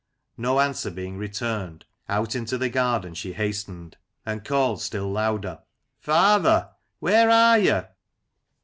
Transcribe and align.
No 0.35 0.59
answer 0.59 0.89
being 0.89 1.15
returned, 1.19 1.85
out 2.09 2.33
into 2.33 2.57
the 2.57 2.69
garden 2.71 3.13
she 3.13 3.33
hastened, 3.33 3.97
and 4.25 4.43
called 4.43 4.81
still 4.81 5.11
louder" 5.11 5.59
Father! 5.99 6.71
where 6.97 7.29
are 7.29 7.59
you 7.59 7.83